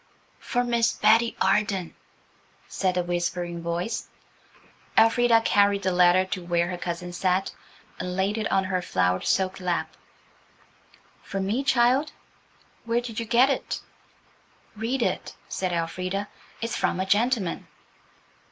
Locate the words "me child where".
11.39-12.99